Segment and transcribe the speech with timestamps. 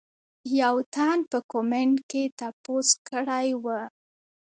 [0.59, 3.79] يو تن پۀ کمنټ کښې تپوس کړے وۀ